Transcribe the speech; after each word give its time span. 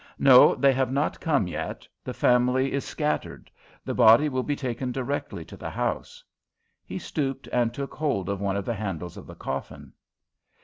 "No, 0.17 0.55
they 0.55 0.73
have 0.73 0.91
not 0.91 1.19
come 1.19 1.45
yet; 1.47 1.87
the 2.03 2.11
family 2.11 2.71
is 2.73 2.83
scattered. 2.83 3.51
The 3.85 3.93
body 3.93 4.29
will 4.29 4.41
be 4.41 4.55
taken 4.55 4.91
directly 4.91 5.45
to 5.45 5.55
the 5.55 5.69
house." 5.69 6.23
He 6.83 6.97
stooped 6.97 7.45
and 7.53 7.71
took 7.71 7.93
hold 7.93 8.27
of 8.27 8.41
one 8.41 8.57
of 8.57 8.65
the 8.65 8.73
handles 8.73 9.15
of 9.15 9.27
the 9.27 9.35
coffin. 9.35 9.93